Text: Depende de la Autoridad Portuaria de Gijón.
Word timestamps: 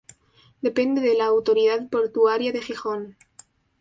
Depende 0.63 0.99
de 0.99 1.13
la 1.15 1.25
Autoridad 1.25 1.87
Portuaria 1.87 2.51
de 2.51 2.63
Gijón. 2.63 3.17